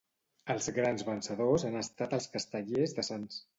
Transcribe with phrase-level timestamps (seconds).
[0.53, 3.41] Els grans vencedors han estat els Castellers de Sants.